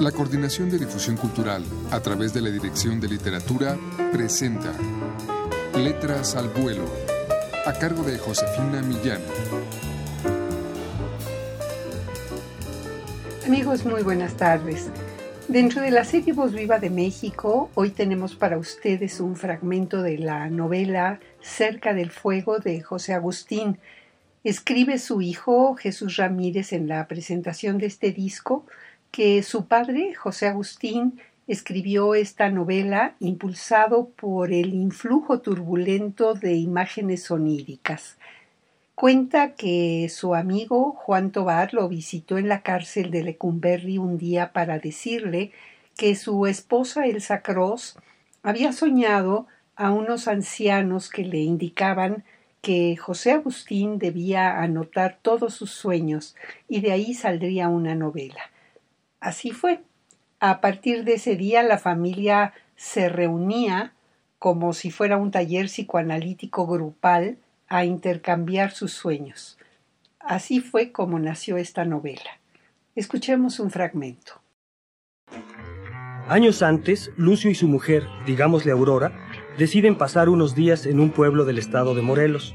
La 0.00 0.12
Coordinación 0.12 0.68
de 0.68 0.78
Difusión 0.78 1.16
Cultural, 1.16 1.64
a 1.90 2.00
través 2.00 2.34
de 2.34 2.42
la 2.42 2.50
Dirección 2.50 3.00
de 3.00 3.08
Literatura, 3.08 3.78
presenta 4.12 4.74
Letras 5.74 6.36
al 6.36 6.50
Vuelo, 6.50 6.84
a 7.64 7.72
cargo 7.72 8.02
de 8.02 8.18
Josefina 8.18 8.82
Millán. 8.82 9.22
Amigos, 13.46 13.86
muy 13.86 14.02
buenas 14.02 14.36
tardes. 14.36 14.90
Dentro 15.48 15.80
de 15.80 15.90
la 15.90 16.04
serie 16.04 16.34
Voz 16.34 16.52
Viva 16.52 16.78
de 16.78 16.90
México, 16.90 17.70
hoy 17.74 17.88
tenemos 17.88 18.34
para 18.34 18.58
ustedes 18.58 19.18
un 19.20 19.34
fragmento 19.34 20.02
de 20.02 20.18
la 20.18 20.50
novela 20.50 21.20
Cerca 21.40 21.94
del 21.94 22.10
Fuego 22.10 22.58
de 22.58 22.82
José 22.82 23.14
Agustín. 23.14 23.78
Escribe 24.44 24.98
su 24.98 25.22
hijo 25.22 25.74
Jesús 25.74 26.16
Ramírez 26.16 26.74
en 26.74 26.86
la 26.86 27.08
presentación 27.08 27.78
de 27.78 27.86
este 27.86 28.12
disco 28.12 28.66
que 29.16 29.42
su 29.42 29.64
padre, 29.64 30.12
José 30.14 30.46
Agustín, 30.46 31.18
escribió 31.46 32.14
esta 32.14 32.50
novela 32.50 33.14
impulsado 33.18 34.10
por 34.10 34.52
el 34.52 34.74
influjo 34.74 35.40
turbulento 35.40 36.34
de 36.34 36.56
imágenes 36.56 37.30
oníricas. 37.30 38.18
Cuenta 38.94 39.54
que 39.54 40.10
su 40.10 40.34
amigo 40.34 40.92
Juan 40.92 41.30
Tobar 41.30 41.72
lo 41.72 41.88
visitó 41.88 42.36
en 42.36 42.50
la 42.50 42.60
cárcel 42.60 43.10
de 43.10 43.22
Lecumberri 43.22 43.96
un 43.96 44.18
día 44.18 44.52
para 44.52 44.78
decirle 44.78 45.50
que 45.96 46.14
su 46.14 46.46
esposa 46.46 47.06
Elsa 47.06 47.40
Cross 47.40 47.96
había 48.42 48.74
soñado 48.74 49.46
a 49.76 49.92
unos 49.92 50.28
ancianos 50.28 51.08
que 51.08 51.24
le 51.24 51.38
indicaban 51.38 52.22
que 52.60 52.98
José 52.98 53.32
Agustín 53.32 53.98
debía 53.98 54.60
anotar 54.60 55.20
todos 55.22 55.54
sus 55.54 55.70
sueños 55.70 56.36
y 56.68 56.82
de 56.82 56.92
ahí 56.92 57.14
saldría 57.14 57.68
una 57.70 57.94
novela. 57.94 58.50
Así 59.20 59.50
fue. 59.50 59.82
A 60.40 60.60
partir 60.60 61.04
de 61.04 61.14
ese 61.14 61.36
día 61.36 61.62
la 61.62 61.78
familia 61.78 62.52
se 62.76 63.08
reunía 63.08 63.94
como 64.38 64.72
si 64.72 64.90
fuera 64.90 65.16
un 65.16 65.30
taller 65.30 65.66
psicoanalítico 65.66 66.66
grupal 66.66 67.38
a 67.68 67.84
intercambiar 67.84 68.70
sus 68.72 68.92
sueños. 68.92 69.58
Así 70.20 70.60
fue 70.60 70.92
como 70.92 71.18
nació 71.18 71.56
esta 71.56 71.84
novela. 71.84 72.38
Escuchemos 72.94 73.60
un 73.60 73.70
fragmento. 73.70 74.40
Años 76.28 76.62
antes, 76.62 77.12
Lucio 77.16 77.50
y 77.50 77.54
su 77.54 77.68
mujer, 77.68 78.04
digámosle 78.26 78.72
Aurora, 78.72 79.12
deciden 79.58 79.96
pasar 79.96 80.28
unos 80.28 80.54
días 80.54 80.84
en 80.86 80.98
un 80.98 81.10
pueblo 81.10 81.44
del 81.44 81.58
estado 81.58 81.94
de 81.94 82.02
Morelos. 82.02 82.54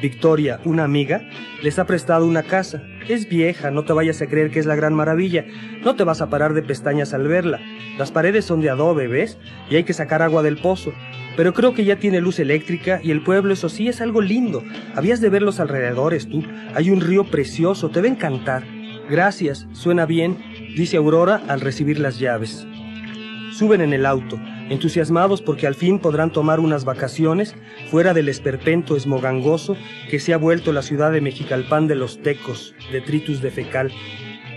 Victoria, 0.00 0.60
una 0.64 0.84
amiga, 0.84 1.28
les 1.62 1.78
ha 1.78 1.86
prestado 1.86 2.26
una 2.26 2.42
casa. 2.42 2.82
Es 3.08 3.28
vieja, 3.28 3.70
no 3.70 3.84
te 3.84 3.92
vayas 3.92 4.22
a 4.22 4.26
creer 4.26 4.50
que 4.50 4.58
es 4.58 4.66
la 4.66 4.76
gran 4.76 4.94
maravilla. 4.94 5.44
No 5.82 5.96
te 5.96 6.04
vas 6.04 6.20
a 6.20 6.30
parar 6.30 6.54
de 6.54 6.62
pestañas 6.62 7.12
al 7.12 7.28
verla. 7.28 7.60
Las 7.98 8.10
paredes 8.10 8.44
son 8.44 8.60
de 8.60 8.70
adobe, 8.70 9.08
¿ves? 9.08 9.38
Y 9.68 9.76
hay 9.76 9.84
que 9.84 9.92
sacar 9.92 10.22
agua 10.22 10.42
del 10.42 10.58
pozo. 10.58 10.92
Pero 11.36 11.52
creo 11.52 11.74
que 11.74 11.84
ya 11.84 11.96
tiene 11.96 12.20
luz 12.20 12.38
eléctrica 12.38 13.00
y 13.02 13.10
el 13.10 13.22
pueblo, 13.22 13.52
eso 13.52 13.68
sí, 13.68 13.88
es 13.88 14.00
algo 14.00 14.20
lindo. 14.20 14.62
Habías 14.94 15.20
de 15.20 15.28
ver 15.28 15.42
los 15.42 15.60
alrededores, 15.60 16.28
tú. 16.28 16.42
Hay 16.74 16.90
un 16.90 17.00
río 17.00 17.24
precioso, 17.24 17.90
te 17.90 18.00
va 18.00 18.06
a 18.06 18.10
encantar. 18.10 18.64
Gracias, 19.08 19.66
suena 19.72 20.06
bien, 20.06 20.38
dice 20.76 20.96
Aurora 20.96 21.42
al 21.48 21.60
recibir 21.60 21.98
las 21.98 22.18
llaves. 22.18 22.66
Suben 23.52 23.80
en 23.80 23.92
el 23.92 24.06
auto 24.06 24.38
entusiasmados 24.70 25.42
porque 25.42 25.66
al 25.66 25.74
fin 25.74 25.98
podrán 25.98 26.30
tomar 26.30 26.60
unas 26.60 26.84
vacaciones 26.84 27.54
fuera 27.90 28.14
del 28.14 28.28
esperpento 28.28 28.96
esmogangoso 28.96 29.76
que 30.08 30.20
se 30.20 30.32
ha 30.32 30.38
vuelto 30.38 30.72
la 30.72 30.82
ciudad 30.82 31.12
de 31.12 31.20
Mexicalpan 31.20 31.88
de 31.88 31.96
los 31.96 32.22
tecos, 32.22 32.74
detritus 32.92 33.42
de 33.42 33.50
fecal. 33.50 33.92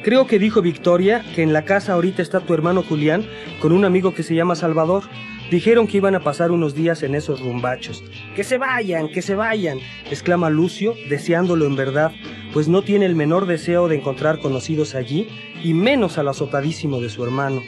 Creo 0.04 0.28
que 0.28 0.38
dijo 0.38 0.62
Victoria 0.62 1.26
que 1.34 1.42
en 1.42 1.52
la 1.52 1.66
casa 1.66 1.94
ahorita 1.94 2.22
está 2.22 2.42
tu 2.42 2.54
hermano 2.54 2.84
Julián 2.84 3.26
con 3.60 3.72
un 3.72 3.86
amigo 3.86 4.14
que 4.14 4.24
se 4.24 4.36
llama 4.36 4.56
Salvador. 4.56 5.04
Dijeron 5.50 5.88
que 5.88 5.98
iban 5.98 6.16
a 6.16 6.20
pasar 6.20 6.52
unos 6.52 6.76
días 6.76 7.04
en 7.04 7.16
esos 7.16 7.42
rumbachos. 7.42 8.04
Que 8.36 8.44
se 8.44 8.58
vayan, 8.58 9.08
que 9.08 9.22
se 9.22 9.36
vayan, 9.36 9.80
exclama 10.10 10.50
Lucio, 10.50 10.94
deseándolo 11.10 11.66
en 11.66 11.76
verdad, 11.76 12.12
pues 12.54 12.68
no 12.68 12.84
tiene 12.84 13.06
el 13.06 13.16
menor 13.16 13.48
deseo 13.48 13.88
de 13.88 13.96
encontrar 13.96 14.40
conocidos 14.40 14.96
allí, 14.96 15.28
y 15.64 15.74
menos 15.74 16.18
al 16.18 16.28
azotadísimo 16.28 17.00
de 17.02 17.10
su 17.10 17.24
hermano. 17.24 17.62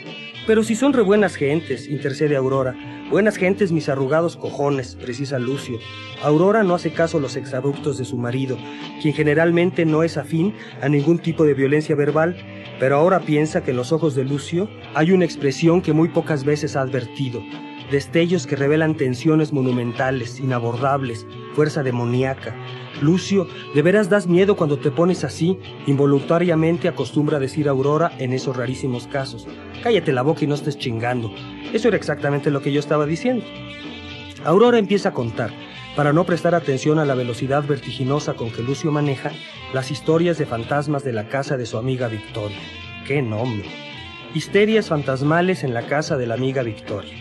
Pero 0.46 0.62
si 0.62 0.76
son 0.76 0.92
re 0.92 1.02
buenas 1.02 1.34
gentes, 1.34 1.88
intercede 1.88 2.36
Aurora. 2.36 2.76
Buenas 3.10 3.36
gentes 3.36 3.72
mis 3.72 3.88
arrugados 3.88 4.36
cojones, 4.36 4.96
precisa 4.96 5.38
Lucio. 5.38 5.78
Aurora 6.22 6.62
no 6.62 6.74
hace 6.74 6.92
caso 6.92 7.18
a 7.18 7.20
los 7.20 7.36
exabruptos 7.36 7.98
de 7.98 8.04
su 8.04 8.16
marido, 8.16 8.56
quien 9.02 9.14
generalmente 9.14 9.84
no 9.84 10.02
es 10.02 10.16
afín 10.16 10.54
a 10.82 10.88
ningún 10.88 11.18
tipo 11.18 11.44
de 11.44 11.54
violencia 11.54 11.96
verbal, 11.96 12.36
pero 12.78 12.96
ahora 12.96 13.20
piensa 13.20 13.62
que 13.62 13.70
en 13.72 13.76
los 13.76 13.92
ojos 13.92 14.14
de 14.14 14.24
Lucio 14.24 14.68
hay 14.94 15.12
una 15.12 15.24
expresión 15.24 15.82
que 15.82 15.92
muy 15.92 16.08
pocas 16.08 16.44
veces 16.44 16.76
ha 16.76 16.82
advertido, 16.82 17.42
destellos 17.90 18.46
que 18.46 18.56
revelan 18.56 18.96
tensiones 18.96 19.52
monumentales, 19.52 20.38
inabordables, 20.40 21.26
fuerza 21.56 21.82
demoníaca, 21.82 22.54
Lucio, 23.00 23.48
de 23.74 23.80
veras 23.80 24.10
das 24.10 24.26
miedo 24.26 24.56
cuando 24.56 24.78
te 24.78 24.90
pones 24.90 25.24
así, 25.24 25.58
involuntariamente 25.86 26.86
acostumbra 26.86 27.38
decir 27.38 27.66
Aurora 27.66 28.12
en 28.18 28.34
esos 28.34 28.54
rarísimos 28.54 29.06
casos. 29.06 29.48
Cállate 29.82 30.12
la 30.12 30.20
boca 30.20 30.44
y 30.44 30.46
no 30.46 30.54
estés 30.54 30.76
chingando. 30.76 31.32
Eso 31.72 31.88
era 31.88 31.96
exactamente 31.96 32.50
lo 32.50 32.60
que 32.60 32.72
yo 32.72 32.78
estaba 32.78 33.06
diciendo. 33.06 33.42
Aurora 34.44 34.78
empieza 34.78 35.08
a 35.08 35.14
contar, 35.14 35.50
para 35.96 36.12
no 36.12 36.24
prestar 36.24 36.54
atención 36.54 36.98
a 36.98 37.06
la 37.06 37.14
velocidad 37.14 37.64
vertiginosa 37.66 38.34
con 38.34 38.50
que 38.50 38.62
Lucio 38.62 38.92
maneja, 38.92 39.32
las 39.72 39.90
historias 39.90 40.36
de 40.36 40.44
fantasmas 40.44 41.04
de 41.04 41.14
la 41.14 41.30
casa 41.30 41.56
de 41.56 41.64
su 41.64 41.78
amiga 41.78 42.08
Victoria. 42.08 42.58
¡Qué 43.06 43.22
nombre! 43.22 43.66
Histerias 44.34 44.88
fantasmales 44.88 45.64
en 45.64 45.72
la 45.72 45.86
casa 45.86 46.18
de 46.18 46.26
la 46.26 46.34
amiga 46.34 46.62
Victoria. 46.62 47.14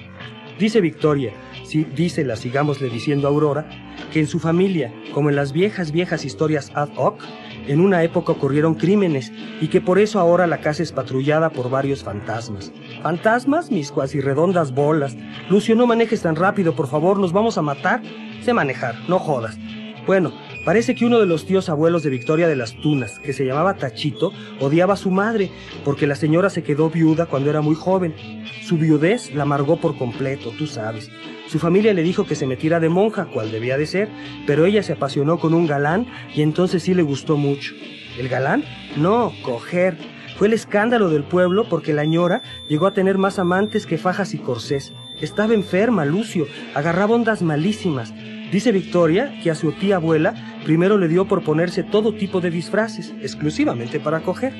Dice 0.59 0.81
Victoria, 0.81 1.31
si 1.66 1.84
dice 1.84 2.24
la 2.24 2.36
sigámosle 2.36 2.90
diciendo 2.90 3.28
Aurora, 3.28 3.68
que 4.14 4.20
en 4.20 4.28
su 4.28 4.40
familia, 4.40 4.94
como 5.14 5.30
en 5.30 5.36
las 5.36 5.52
viejas, 5.52 5.92
viejas 5.92 6.26
historias 6.26 6.72
ad 6.76 6.90
hoc, 6.96 7.22
en 7.68 7.80
una 7.80 8.03
época 8.03 8.31
ocurrieron 8.31 8.76
crímenes 8.76 9.31
y 9.59 9.68
que 9.68 9.81
por 9.81 10.00
eso 10.00 10.20
ahora 10.20 10.48
la 10.48 10.59
casa 10.59 10.84
es 10.84 10.92
patrullada 10.92 11.50
por 11.50 11.70
varios 11.70 12.04
fantasmas. 12.04 12.72
¿Fantasmas? 13.02 13.72
Mis 13.72 13.92
cuasi 13.92 14.22
redondas 14.22 14.74
bolas. 14.74 15.18
Lucio, 15.50 15.75
no 15.75 15.88
manejes 15.88 16.22
tan 16.22 16.36
rápido, 16.36 16.75
por 16.75 16.88
favor, 16.88 17.18
nos 17.20 17.34
vamos 17.34 17.58
a 17.58 17.62
matar. 17.62 18.02
Sé 18.42 18.54
manejar, 18.54 18.96
no 19.08 19.18
jodas. 19.18 19.58
Bueno, 20.06 20.31
Parece 20.66 20.96
que 20.96 21.06
uno 21.06 21.20
de 21.20 21.28
los 21.28 21.46
tíos 21.46 21.70
abuelos 21.70 22.02
de 22.02 22.09
Victoria 22.09 22.48
de 22.48 22.56
las 22.56 22.74
Tunas, 22.74 23.20
que 23.20 23.34
se 23.34 23.46
llamaba 23.46 23.76
Tachito, 23.76 24.34
odiaba 24.59 24.96
a 24.96 24.98
su 24.98 25.12
madre, 25.12 25.52
porque 25.84 26.08
la 26.08 26.16
señora 26.16 26.50
se 26.50 26.64
quedó 26.64 26.90
viuda 26.90 27.28
cuando 27.28 27.52
era 27.52 27.62
muy 27.62 27.76
joven. 27.76 28.16
Su 28.64 28.80
viudez 28.80 29.31
la 29.36 29.44
amargó 29.44 29.78
por 29.78 29.96
completo, 29.96 30.52
tú 30.58 30.66
sabes. 30.66 31.12
Su 31.48 31.59
familia 31.59 31.94
le 31.94 32.02
dijo 32.02 32.25
que 32.25 32.34
se 32.34 32.48
metiera 32.48 32.80
de 32.80 32.90
monja, 32.90 33.25
cual 33.25 33.52
debía 33.52 33.78
de 33.78 33.86
ser, 33.86 34.09
pero 34.48 34.66
ella 34.66 34.81
se 34.81 34.94
apasionó 34.94 35.38
con 35.38 35.54
un 35.54 35.68
galán 35.68 36.08
y 36.34 36.42
entonces 36.42 36.81
sí 36.81 36.96
le 36.96 37.04
gustó 37.04 37.38
mucho. 37.38 37.75
¿El 38.18 38.28
galán? 38.28 38.64
No, 38.98 39.34
coger. 39.44 39.96
Fue 40.36 40.48
el 40.48 40.54
escándalo 40.54 41.12
del 41.12 41.24
pueblo 41.24 41.70
porque 41.70 41.94
la 41.94 42.06
ñora 42.06 42.42
llegó 42.68 42.88
a 42.88 42.94
tener 42.96 43.20
más 43.20 43.38
amantes 43.38 43.86
que 43.86 44.00
fajas 44.00 44.34
y 44.34 44.40
corsés. 44.40 44.94
Estaba 45.22 45.54
enferma, 45.54 46.06
Lucio, 46.06 46.48
agarraba 46.74 47.14
ondas 47.14 47.44
malísimas. 47.44 48.14
Dice 48.56 48.72
Victoria 48.72 49.38
que 49.44 49.52
a 49.52 49.56
su 49.56 49.74
tía 49.74 49.98
abuela 49.98 50.34
primero 50.64 50.98
le 50.98 51.10
dio 51.10 51.26
por 51.26 51.44
ponerse 51.44 51.84
todo 51.84 52.14
tipo 52.14 52.40
de 52.40 52.50
disfraces, 52.50 53.14
exclusivamente 53.22 54.00
para 54.00 54.22
coger. 54.22 54.54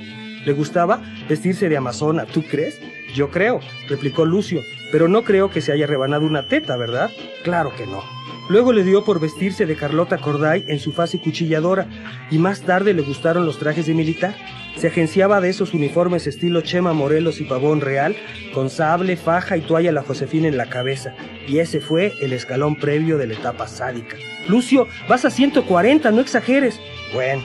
Le 0.46 0.52
gustaba 0.52 1.02
vestirse 1.30 1.70
de 1.70 1.78
amazona, 1.78 2.26
¿tú 2.26 2.44
crees? 2.44 2.78
Yo 3.16 3.32
creo, 3.32 3.62
replicó 3.88 4.26
Lucio, 4.26 4.62
pero 4.92 5.08
no 5.08 5.24
creo 5.24 5.50
que 5.50 5.62
se 5.62 5.72
haya 5.72 5.88
rebanado 5.88 6.26
una 6.26 6.48
teta, 6.48 6.76
¿verdad? 6.76 7.10
Claro 7.44 7.74
que 7.76 7.88
no. 7.88 8.04
Luego 8.50 8.74
le 8.74 8.84
dio 8.84 9.06
por 9.06 9.20
vestirse 9.20 9.66
de 9.66 9.76
Carlota 9.76 10.18
Corday 10.18 10.66
en 10.68 10.80
su 10.80 10.92
fase 10.92 11.20
cuchilladora 11.20 11.88
y 12.30 12.38
más 12.38 12.62
tarde 12.62 12.94
le 12.94 13.02
gustaron 13.02 13.46
los 13.46 13.58
trajes 13.58 13.88
de 13.88 13.94
militar. 13.94 14.36
Se 14.76 14.88
agenciaba 14.88 15.40
de 15.40 15.50
esos 15.50 15.74
uniformes 15.74 16.28
estilo 16.28 16.60
Chema 16.62 16.94
Morelos 16.94 17.40
y 17.40 17.46
Pavón 17.46 17.80
Real, 17.80 18.16
con 18.54 18.70
sable, 18.70 19.16
faja 19.16 19.56
y 19.56 19.62
toalla 19.62 19.94
la 19.94 20.04
Josefina 20.04 20.48
en 20.50 20.58
la 20.58 20.70
cabeza. 20.70 21.16
Y 21.48 21.60
ese 21.60 21.80
fue 21.80 22.14
el 22.22 22.34
escalón 22.34 22.76
previo 22.76 23.18
de 23.18 23.28
la 23.28 23.34
etapa 23.34 23.68
sádica. 23.68 24.18
Lucio, 24.48 24.88
vas 25.08 25.24
a 25.24 25.32
140, 25.32 26.12
no 26.12 26.20
exageres. 26.20 26.80
Bueno, 27.14 27.42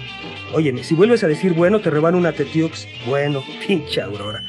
óyeme, 0.52 0.82
si 0.82 0.94
vuelves 0.94 1.22
a 1.22 1.28
decir 1.28 1.52
bueno, 1.52 1.80
te 1.80 1.90
reban 1.90 2.16
una 2.16 2.32
Tetiux. 2.32 2.88
Bueno, 3.06 3.42
pinche 3.66 4.02
Aurora. 4.02 4.42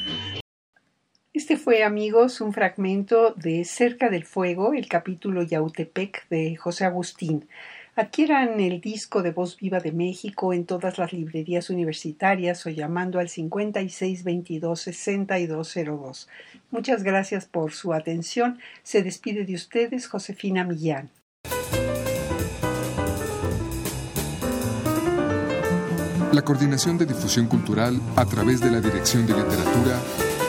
Este 1.34 1.56
fue, 1.56 1.82
amigos, 1.82 2.42
un 2.42 2.52
fragmento 2.52 3.32
de 3.32 3.64
Cerca 3.64 4.10
del 4.10 4.26
Fuego, 4.26 4.74
el 4.74 4.86
capítulo 4.86 5.42
Yautepec 5.42 6.28
de 6.28 6.56
José 6.56 6.84
Agustín. 6.84 7.48
Adquieran 7.96 8.60
el 8.60 8.82
disco 8.82 9.22
de 9.22 9.30
Voz 9.30 9.56
Viva 9.56 9.80
de 9.80 9.92
México 9.92 10.52
en 10.52 10.66
todas 10.66 10.98
las 10.98 11.14
librerías 11.14 11.70
universitarias 11.70 12.66
o 12.66 12.68
llamando 12.68 13.18
al 13.18 13.28
5622-6202. 13.28 16.28
Muchas 16.70 17.02
gracias 17.02 17.46
por 17.46 17.72
su 17.72 17.94
atención. 17.94 18.58
Se 18.82 19.02
despide 19.02 19.46
de 19.46 19.54
ustedes 19.54 20.08
Josefina 20.08 20.64
Millán. 20.64 21.08
La 26.30 26.42
Coordinación 26.42 26.98
de 26.98 27.06
Difusión 27.06 27.46
Cultural 27.46 27.98
a 28.16 28.26
través 28.26 28.60
de 28.60 28.70
la 28.70 28.82
Dirección 28.82 29.26
de 29.26 29.32
Literatura 29.32 29.98